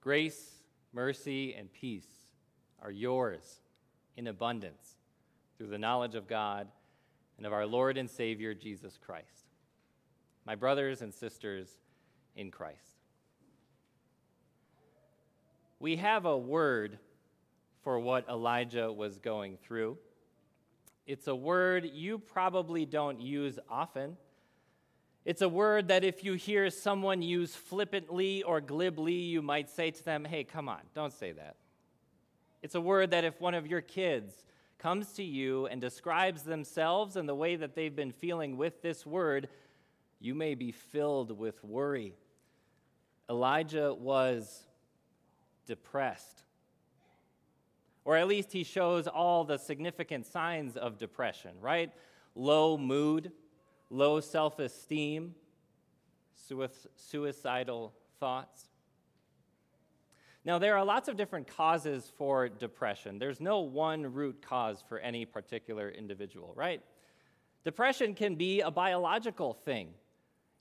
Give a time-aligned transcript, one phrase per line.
[0.00, 2.06] Grace, mercy, and peace
[2.82, 3.60] are yours
[4.16, 4.96] in abundance
[5.56, 6.68] through the knowledge of God
[7.36, 9.46] and of our Lord and Savior Jesus Christ.
[10.44, 11.68] My brothers and sisters
[12.36, 12.98] in Christ.
[15.80, 16.98] We have a word
[17.82, 19.98] for what Elijah was going through.
[21.06, 24.16] It's a word you probably don't use often.
[25.28, 29.90] It's a word that if you hear someone use flippantly or glibly, you might say
[29.90, 31.56] to them, hey, come on, don't say that.
[32.62, 34.32] It's a word that if one of your kids
[34.78, 39.04] comes to you and describes themselves and the way that they've been feeling with this
[39.04, 39.50] word,
[40.18, 42.14] you may be filled with worry.
[43.28, 44.62] Elijah was
[45.66, 46.42] depressed.
[48.06, 51.92] Or at least he shows all the significant signs of depression, right?
[52.34, 53.30] Low mood,
[53.90, 55.34] low self esteem,
[56.96, 58.68] suicidal thoughts.
[60.44, 63.18] Now, there are lots of different causes for depression.
[63.18, 66.80] There's no one root cause for any particular individual, right?
[67.64, 69.90] Depression can be a biological thing.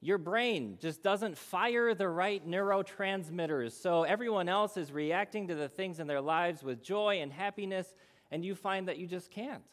[0.02, 5.70] Your brain just doesn't fire the right neurotransmitters, so everyone else is reacting to the
[5.70, 7.96] things in their lives with joy and happiness,
[8.30, 9.64] and you find that you just can't.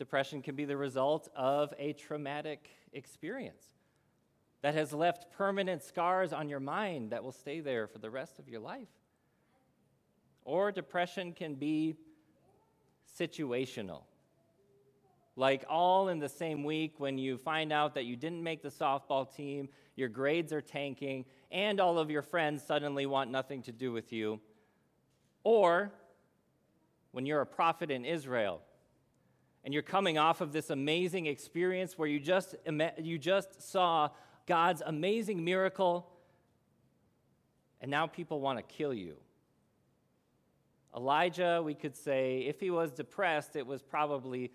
[0.00, 3.62] Depression can be the result of a traumatic experience
[4.62, 8.38] that has left permanent scars on your mind that will stay there for the rest
[8.38, 8.88] of your life.
[10.46, 11.96] Or depression can be
[13.20, 14.04] situational.
[15.36, 18.70] Like all in the same week when you find out that you didn't make the
[18.70, 23.72] softball team, your grades are tanking, and all of your friends suddenly want nothing to
[23.72, 24.40] do with you.
[25.44, 25.92] Or
[27.12, 28.62] when you're a prophet in Israel
[29.64, 32.54] and you're coming off of this amazing experience where you just,
[32.98, 34.08] you just saw
[34.46, 36.08] God's amazing miracle,
[37.80, 39.16] and now people want to kill you.
[40.96, 44.50] Elijah, we could say, if he was depressed, it was probably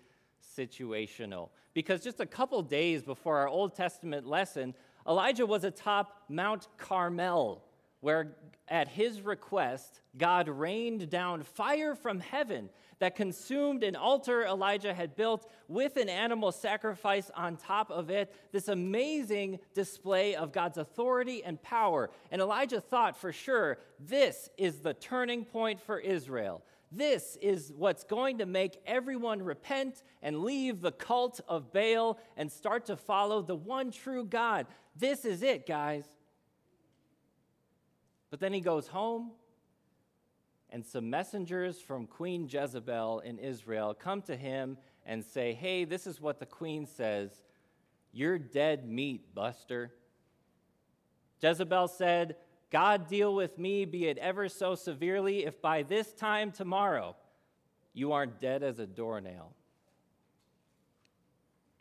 [0.56, 1.48] situational.
[1.72, 4.74] Because just a couple days before our Old Testament lesson,
[5.06, 7.62] Elijah was atop Mount Carmel,
[8.00, 8.36] where
[8.68, 15.16] at his request, God rained down fire from heaven that consumed an altar Elijah had
[15.16, 18.34] built with an animal sacrifice on top of it.
[18.52, 22.10] This amazing display of God's authority and power.
[22.30, 26.62] And Elijah thought for sure this is the turning point for Israel.
[26.92, 32.50] This is what's going to make everyone repent and leave the cult of Baal and
[32.50, 34.66] start to follow the one true God.
[34.94, 36.04] This is it, guys.
[38.30, 39.32] But then he goes home
[40.70, 46.06] and some messengers from Queen Jezebel in Israel come to him and say, Hey, this
[46.06, 47.30] is what the queen says.
[48.12, 49.92] You're dead meat, Buster.
[51.40, 52.36] Jezebel said,
[52.70, 57.14] God deal with me, be it ever so severely, if by this time tomorrow
[57.92, 59.52] you aren't dead as a doornail.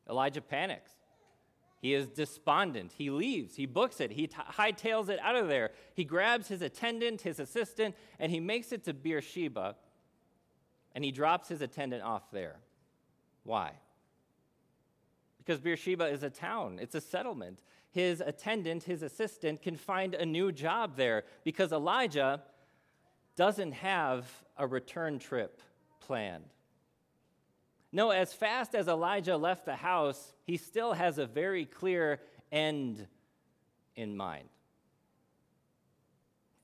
[0.09, 0.91] Elijah panics.
[1.85, 2.93] He is despondent.
[2.97, 3.55] He leaves.
[3.55, 4.09] He books it.
[4.09, 5.69] He t- hightails it out of there.
[5.93, 9.75] He grabs his attendant, his assistant, and he makes it to Beersheba,
[10.95, 12.55] and he drops his attendant off there.
[13.43, 13.73] Why?
[15.37, 17.59] Because Beersheba is a town, it's a settlement.
[17.91, 22.41] His attendant, his assistant, can find a new job there because Elijah
[23.35, 24.25] doesn't have
[24.57, 25.61] a return trip
[25.99, 26.45] planned.
[27.95, 32.19] No, as fast as Elijah left the house, he still has a very clear
[32.51, 33.07] end
[33.95, 34.49] in mind.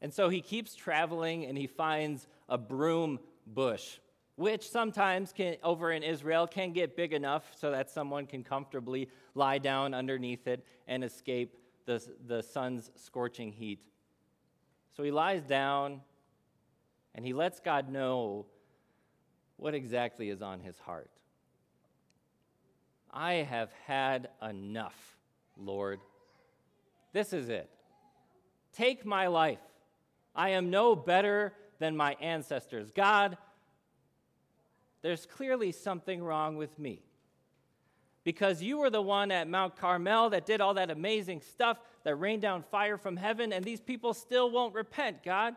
[0.02, 4.00] And so he keeps traveling and he finds a broom bush,
[4.36, 9.08] which sometimes can, over in Israel can get big enough so that someone can comfortably
[9.34, 11.56] lie down underneath it and escape
[11.86, 13.80] the, the sun's scorching heat.
[14.98, 16.02] So he lies down
[17.16, 18.48] and he lets God know
[19.62, 21.12] what exactly is on his heart.
[23.14, 25.16] I have had enough,
[25.56, 26.00] Lord.
[27.14, 27.70] This is it.
[28.74, 29.60] Take my life.
[30.36, 32.90] I am no better than my ancestors.
[32.90, 33.38] God,
[35.04, 37.04] there's clearly something wrong with me.
[38.24, 42.16] Because you were the one at Mount Carmel that did all that amazing stuff, that
[42.16, 45.56] rained down fire from heaven, and these people still won't repent, God.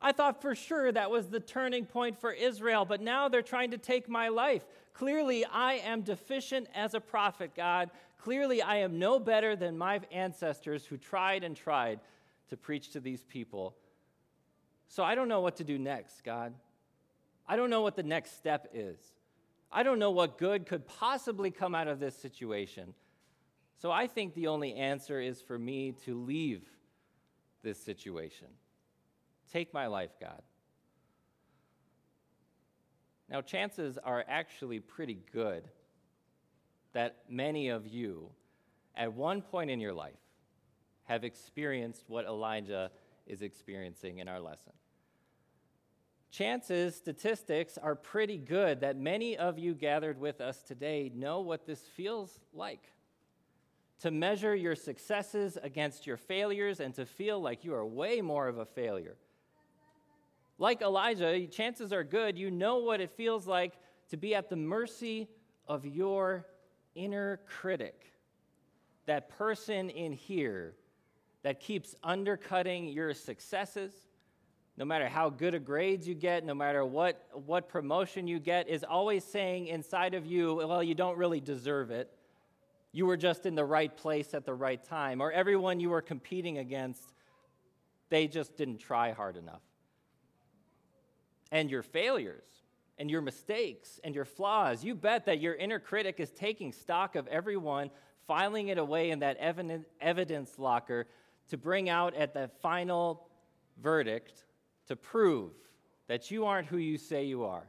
[0.00, 3.72] I thought for sure that was the turning point for Israel, but now they're trying
[3.72, 4.64] to take my life.
[4.92, 7.90] Clearly, I am deficient as a prophet, God.
[8.18, 12.00] Clearly, I am no better than my ancestors who tried and tried
[12.48, 13.74] to preach to these people.
[14.88, 16.54] So I don't know what to do next, God.
[17.46, 18.98] I don't know what the next step is.
[19.70, 22.94] I don't know what good could possibly come out of this situation.
[23.80, 26.62] So I think the only answer is for me to leave
[27.62, 28.48] this situation.
[29.52, 30.42] Take my life, God.
[33.30, 35.68] Now, chances are actually pretty good
[36.92, 38.30] that many of you,
[38.96, 40.14] at one point in your life,
[41.04, 42.90] have experienced what Elijah
[43.26, 44.72] is experiencing in our lesson.
[46.30, 51.66] Chances, statistics are pretty good that many of you gathered with us today know what
[51.66, 52.92] this feels like.
[54.00, 58.46] To measure your successes against your failures and to feel like you are way more
[58.46, 59.16] of a failure.
[60.58, 63.74] Like Elijah, chances are good you know what it feels like
[64.10, 65.28] to be at the mercy
[65.68, 66.46] of your
[66.94, 68.12] inner critic,
[69.06, 70.74] that person in here
[71.42, 73.92] that keeps undercutting your successes,
[74.76, 78.68] no matter how good a grades you get, no matter what, what promotion you get,
[78.68, 82.10] is always saying inside of you, well, you don't really deserve it.
[82.92, 85.20] You were just in the right place at the right time.
[85.20, 87.12] Or everyone you were competing against,
[88.08, 89.62] they just didn't try hard enough.
[91.50, 92.44] And your failures
[92.98, 97.16] and your mistakes and your flaws, you bet that your inner critic is taking stock
[97.16, 97.90] of everyone,
[98.26, 101.06] filing it away in that evidence locker
[101.48, 103.28] to bring out at the final
[103.80, 104.44] verdict
[104.86, 105.52] to prove
[106.08, 107.68] that you aren't who you say you are,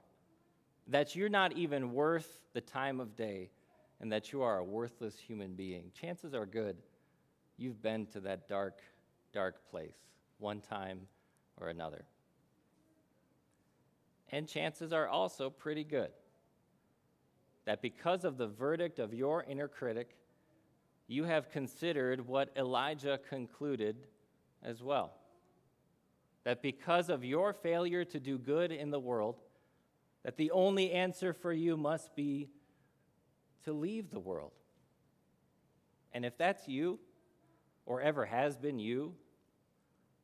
[0.87, 3.49] that you're not even worth the time of day,
[4.01, 5.91] and that you are a worthless human being.
[5.93, 6.77] Chances are good
[7.57, 8.79] you've been to that dark,
[9.33, 9.97] dark place
[10.37, 11.01] one time
[11.57, 12.05] or another.
[14.31, 16.11] And chances are also pretty good
[17.65, 20.15] that because of the verdict of your inner critic,
[21.07, 23.95] you have considered what Elijah concluded
[24.63, 25.13] as well.
[26.45, 29.35] That because of your failure to do good in the world,
[30.23, 32.49] that the only answer for you must be
[33.65, 34.53] to leave the world.
[36.13, 36.99] And if that's you,
[37.85, 39.13] or ever has been you,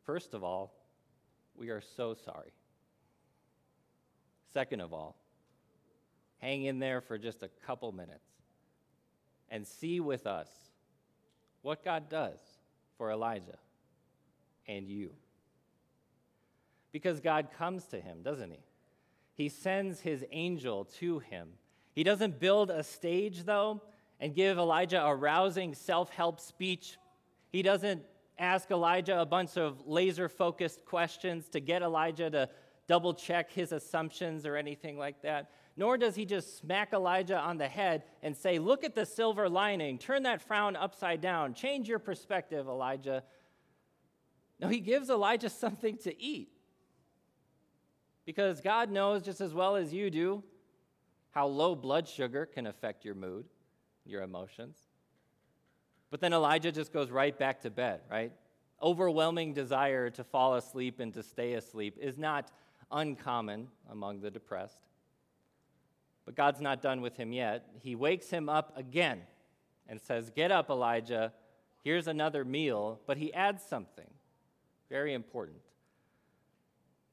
[0.03, 0.73] first of all,
[1.55, 2.53] we are so sorry.
[4.55, 5.17] Second of all,
[6.37, 8.29] hang in there for just a couple minutes
[9.49, 10.47] and see with us
[11.61, 12.39] what God does
[12.97, 13.57] for Elijah
[14.65, 15.09] and you.
[16.93, 18.63] Because God comes to him, doesn't he?
[19.33, 21.49] He sends his angel to him.
[21.93, 23.81] He doesn't build a stage, though,
[24.21, 26.95] and give Elijah a rousing self help speech.
[27.51, 28.03] He doesn't
[28.39, 32.49] ask Elijah a bunch of laser focused questions to get Elijah to
[32.87, 37.57] double check his assumptions or anything like that nor does he just smack Elijah on
[37.57, 41.87] the head and say, Look at the silver lining, turn that frown upside down, change
[41.87, 43.23] your perspective, Elijah.
[44.59, 46.49] No, he gives Elijah something to eat.
[48.25, 50.43] Because God knows just as well as you do
[51.31, 53.45] how low blood sugar can affect your mood,
[54.05, 54.77] your emotions.
[56.09, 58.31] But then Elijah just goes right back to bed, right?
[58.81, 62.49] Overwhelming desire to fall asleep and to stay asleep is not
[62.91, 64.87] uncommon among the depressed.
[66.25, 67.67] But God's not done with him yet.
[67.81, 69.21] He wakes him up again
[69.87, 71.33] and says, Get up, Elijah.
[71.83, 72.99] Here's another meal.
[73.05, 74.09] But he adds something
[74.89, 75.59] very important.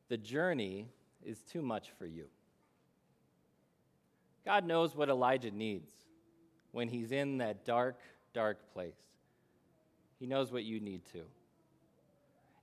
[0.09, 0.89] The journey
[1.25, 2.25] is too much for you.
[4.45, 5.93] God knows what Elijah needs
[6.73, 8.01] when he's in that dark,
[8.33, 8.97] dark place.
[10.19, 11.25] He knows what you need too.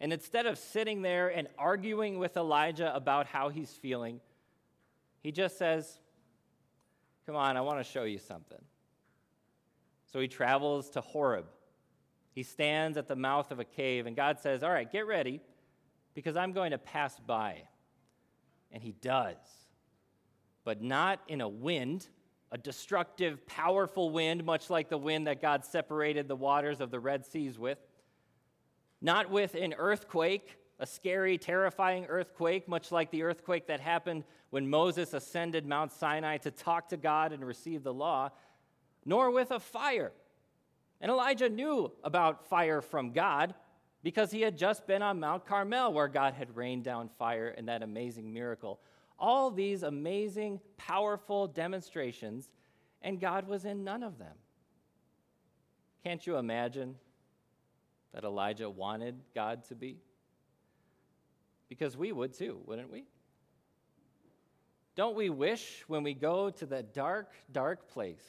[0.01, 4.21] And instead of sitting there and arguing with Elijah about how he's feeling,
[5.21, 5.99] he just says,
[7.25, 8.61] Come on, I want to show you something.
[10.11, 11.45] So he travels to Horeb.
[12.33, 15.41] He stands at the mouth of a cave, and God says, All right, get ready,
[16.15, 17.63] because I'm going to pass by.
[18.71, 19.35] And he does,
[20.63, 22.07] but not in a wind,
[22.51, 26.99] a destructive, powerful wind, much like the wind that God separated the waters of the
[26.99, 27.79] Red Seas with.
[29.01, 34.69] Not with an earthquake, a scary, terrifying earthquake, much like the earthquake that happened when
[34.69, 38.29] Moses ascended Mount Sinai to talk to God and receive the law,
[39.05, 40.11] nor with a fire.
[41.01, 43.53] And Elijah knew about fire from God
[44.03, 47.65] because he had just been on Mount Carmel where God had rained down fire in
[47.65, 48.79] that amazing miracle.
[49.17, 52.49] All these amazing, powerful demonstrations,
[53.01, 54.35] and God was in none of them.
[56.03, 56.95] Can't you imagine
[58.13, 59.97] that Elijah wanted God to be?
[61.67, 63.05] Because we would too, wouldn't we?
[64.95, 68.23] Don't we wish when we go to that dark, dark place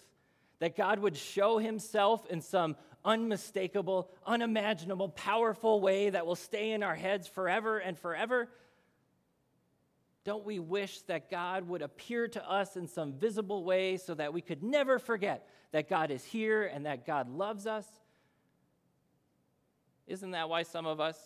[0.60, 6.82] that God would show himself in some unmistakable, unimaginable, powerful way that will stay in
[6.82, 8.49] our heads forever and forever?
[10.25, 14.34] Don't we wish that God would appear to us in some visible way so that
[14.34, 17.87] we could never forget that God is here and that God loves us?
[20.11, 21.17] Isn't that why some of us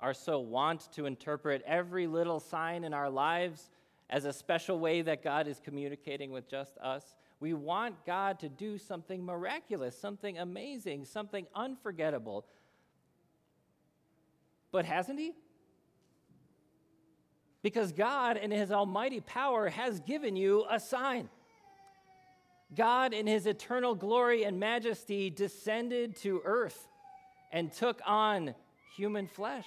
[0.00, 3.68] are so wont to interpret every little sign in our lives
[4.08, 7.14] as a special way that God is communicating with just us.
[7.40, 12.46] We want God to do something miraculous, something amazing, something unforgettable.
[14.72, 15.32] But hasn't He?
[17.62, 21.28] Because God, in His almighty power, has given you a sign.
[22.74, 26.88] God, in His eternal glory and majesty, descended to earth
[27.50, 28.54] and took on
[28.96, 29.66] human flesh.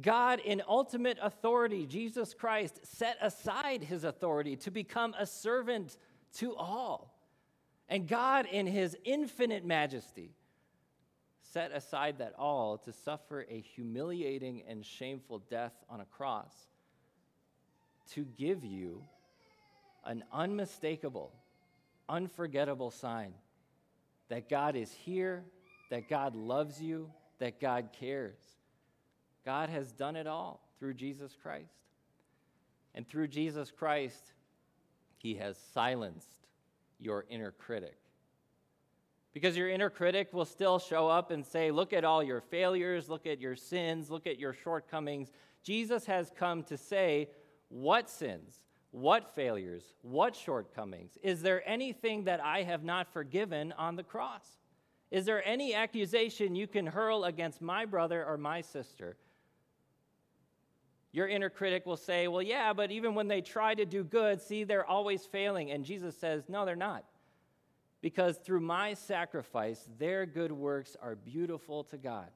[0.00, 5.96] God, in ultimate authority, Jesus Christ, set aside his authority to become a servant
[6.34, 7.14] to all.
[7.88, 10.34] And God, in his infinite majesty,
[11.52, 16.54] set aside that all to suffer a humiliating and shameful death on a cross
[18.12, 19.02] to give you
[20.04, 21.32] an unmistakable,
[22.08, 23.32] unforgettable sign
[24.28, 25.44] that God is here,
[25.90, 28.38] that God loves you, that God cares.
[29.44, 31.72] God has done it all through Jesus Christ.
[32.94, 34.32] And through Jesus Christ,
[35.16, 36.48] he has silenced
[36.98, 37.96] your inner critic.
[39.32, 43.08] Because your inner critic will still show up and say, Look at all your failures,
[43.08, 45.30] look at your sins, look at your shortcomings.
[45.62, 47.28] Jesus has come to say,
[47.68, 48.56] What sins?
[48.90, 49.84] What failures?
[50.02, 51.18] What shortcomings?
[51.22, 54.58] Is there anything that I have not forgiven on the cross?
[55.10, 59.16] Is there any accusation you can hurl against my brother or my sister?
[61.12, 64.40] Your inner critic will say, Well, yeah, but even when they try to do good,
[64.40, 65.70] see, they're always failing.
[65.70, 67.04] And Jesus says, No, they're not.
[68.00, 72.28] Because through my sacrifice, their good works are beautiful to God.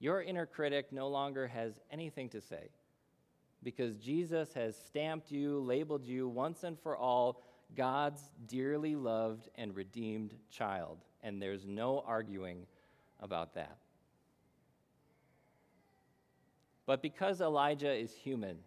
[0.00, 2.70] Your inner critic no longer has anything to say
[3.62, 7.42] because Jesus has stamped you, labeled you once and for all
[7.76, 10.98] God's dearly loved and redeemed child.
[11.22, 12.66] And there's no arguing
[13.20, 13.78] about that.
[16.86, 18.58] But because Elijah is human,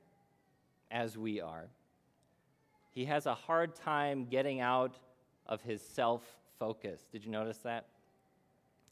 [0.89, 1.67] as we are,
[2.91, 4.95] he has a hard time getting out
[5.45, 6.23] of his self
[6.57, 7.01] focus.
[7.11, 7.87] Did you notice that?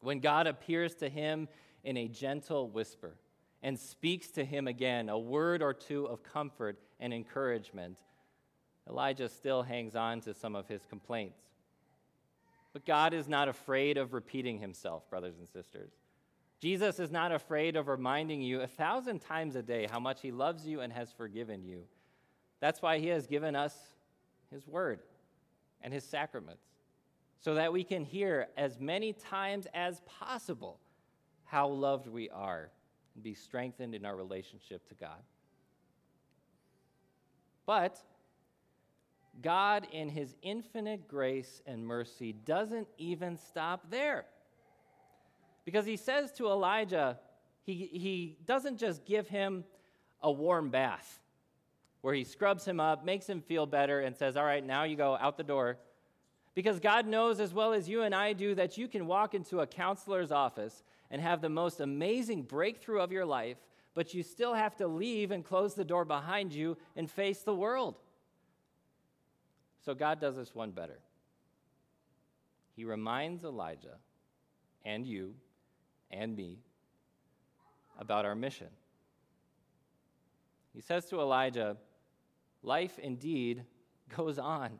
[0.01, 1.47] When God appears to him
[1.85, 3.15] in a gentle whisper
[3.61, 7.97] and speaks to him again a word or two of comfort and encouragement,
[8.89, 11.39] Elijah still hangs on to some of his complaints.
[12.73, 15.91] But God is not afraid of repeating himself, brothers and sisters.
[16.59, 20.31] Jesus is not afraid of reminding you a thousand times a day how much he
[20.31, 21.83] loves you and has forgiven you.
[22.59, 23.75] That's why he has given us
[24.49, 25.01] his word
[25.81, 26.63] and his sacraments,
[27.39, 30.79] so that we can hear as many times as possible
[31.43, 32.71] how loved we are
[33.13, 35.21] and be strengthened in our relationship to God.
[37.65, 37.99] But
[39.41, 44.25] God, in his infinite grace and mercy, doesn't even stop there.
[45.65, 47.19] Because he says to Elijah,
[47.63, 49.63] he, he doesn't just give him
[50.21, 51.19] a warm bath
[52.01, 54.97] where he scrubs him up, makes him feel better, and says, All right, now you
[54.97, 55.77] go out the door.
[56.53, 59.61] Because God knows as well as you and I do that you can walk into
[59.61, 63.57] a counselor's office and have the most amazing breakthrough of your life,
[63.93, 67.55] but you still have to leave and close the door behind you and face the
[67.55, 67.95] world.
[69.85, 70.99] So God does this one better.
[72.75, 73.97] He reminds Elijah
[74.85, 75.35] and you
[76.09, 76.59] and me
[77.99, 78.67] about our mission.
[80.73, 81.77] He says to Elijah,
[82.63, 83.65] Life indeed
[84.15, 84.79] goes on.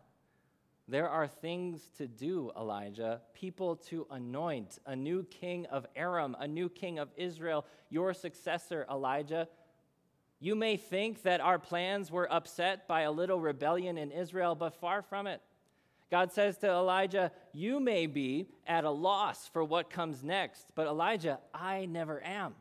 [0.88, 6.48] There are things to do, Elijah, people to anoint, a new king of Aram, a
[6.48, 9.48] new king of Israel, your successor, Elijah.
[10.44, 14.76] You may think that our plans were upset by a little rebellion in Israel, but
[14.76, 15.42] far from it.
[16.12, 20.86] God says to Elijah, You may be at a loss for what comes next, but
[20.86, 22.56] Elijah, I never am.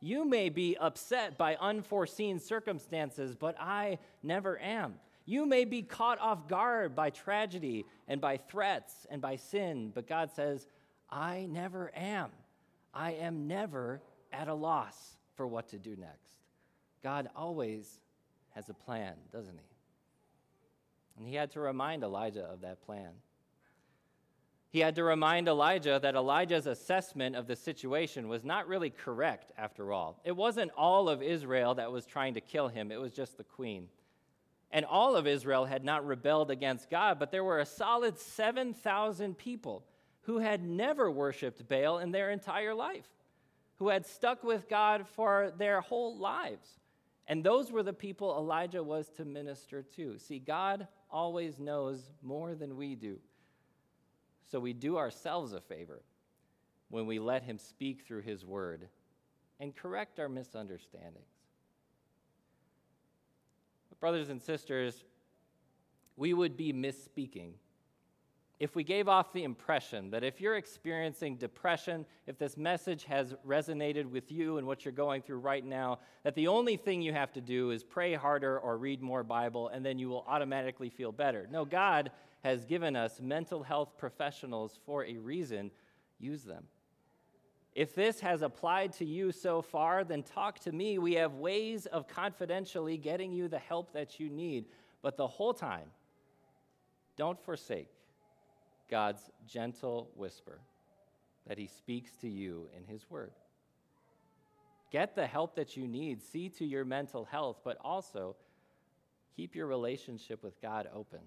[0.00, 4.94] You may be upset by unforeseen circumstances, but I never am.
[5.24, 10.06] You may be caught off guard by tragedy and by threats and by sin, but
[10.06, 10.68] God says,
[11.10, 12.30] I never am.
[12.94, 14.00] I am never
[14.32, 16.35] at a loss for what to do next.
[17.02, 18.00] God always
[18.54, 19.76] has a plan, doesn't he?
[21.18, 23.10] And he had to remind Elijah of that plan.
[24.70, 29.52] He had to remind Elijah that Elijah's assessment of the situation was not really correct
[29.56, 30.20] after all.
[30.24, 33.44] It wasn't all of Israel that was trying to kill him, it was just the
[33.44, 33.88] queen.
[34.70, 39.38] And all of Israel had not rebelled against God, but there were a solid 7,000
[39.38, 39.84] people
[40.22, 43.06] who had never worshiped Baal in their entire life,
[43.76, 46.68] who had stuck with God for their whole lives.
[47.28, 50.18] And those were the people Elijah was to minister to.
[50.18, 53.18] See, God always knows more than we do.
[54.50, 56.02] So we do ourselves a favor
[56.88, 58.88] when we let him speak through his word
[59.58, 61.26] and correct our misunderstandings.
[63.88, 65.02] But brothers and sisters,
[66.16, 67.52] we would be misspeaking
[68.58, 73.34] if we gave off the impression that if you're experiencing depression, if this message has
[73.46, 77.12] resonated with you and what you're going through right now, that the only thing you
[77.12, 80.88] have to do is pray harder or read more Bible and then you will automatically
[80.88, 81.46] feel better.
[81.50, 82.10] No, God
[82.44, 85.70] has given us mental health professionals for a reason.
[86.18, 86.64] Use them.
[87.74, 90.98] If this has applied to you so far, then talk to me.
[90.98, 94.64] We have ways of confidentially getting you the help that you need.
[95.02, 95.90] But the whole time,
[97.18, 97.90] don't forsake
[98.90, 100.58] God's gentle whisper
[101.46, 103.32] that He speaks to you in His Word.
[104.90, 108.36] Get the help that you need, see to your mental health, but also
[109.34, 111.20] keep your relationship with God open.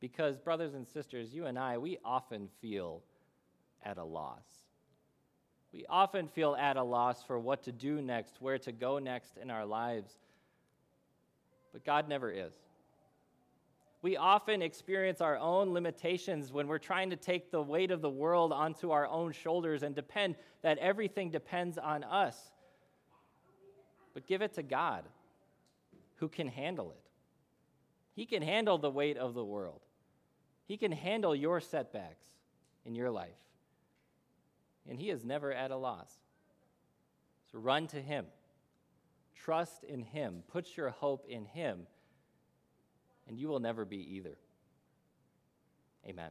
[0.00, 3.02] Because, brothers and sisters, you and I, we often feel
[3.84, 4.44] at a loss.
[5.72, 9.36] We often feel at a loss for what to do next, where to go next
[9.36, 10.12] in our lives.
[11.72, 12.54] But God never is
[14.02, 18.10] we often experience our own limitations when we're trying to take the weight of the
[18.10, 22.36] world onto our own shoulders and depend that everything depends on us.
[24.14, 25.04] But give it to God
[26.16, 27.10] who can handle it.
[28.14, 29.80] He can handle the weight of the world.
[30.66, 32.26] He can handle your setbacks
[32.84, 33.38] in your life.
[34.88, 36.10] And He is never at a loss.
[37.52, 38.26] So run to Him.
[39.34, 40.42] Trust in Him.
[40.48, 41.86] Put your hope in Him
[43.30, 44.36] and you will never be either.
[46.04, 46.30] Amen.